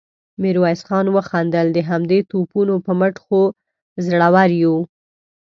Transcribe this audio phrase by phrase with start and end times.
[0.41, 3.41] ميرويس خان وخندل: د همدې توپونو په مټ خو
[4.05, 4.75] زړور يو.